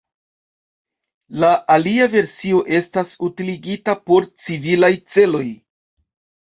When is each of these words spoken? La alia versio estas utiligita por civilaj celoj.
La 1.43 1.49
alia 1.75 2.07
versio 2.15 2.63
estas 2.79 3.13
utiligita 3.29 3.97
por 4.11 4.29
civilaj 4.49 4.93
celoj. 5.15 5.47